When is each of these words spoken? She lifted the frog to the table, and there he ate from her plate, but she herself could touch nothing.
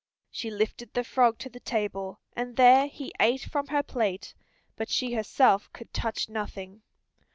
She 0.31 0.49
lifted 0.49 0.91
the 0.95 1.03
frog 1.03 1.37
to 1.37 1.47
the 1.51 1.59
table, 1.59 2.21
and 2.35 2.55
there 2.55 2.87
he 2.87 3.13
ate 3.19 3.43
from 3.43 3.67
her 3.67 3.83
plate, 3.83 4.33
but 4.75 4.89
she 4.89 5.13
herself 5.13 5.71
could 5.73 5.93
touch 5.93 6.27
nothing. 6.27 6.81